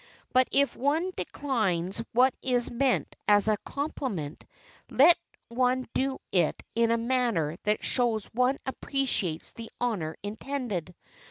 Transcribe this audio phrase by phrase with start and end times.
[0.33, 4.43] But if one declines what is meant as a compliment,
[4.89, 5.15] let
[5.49, 10.95] one do so in a manner that shows one appreciates the honor intended.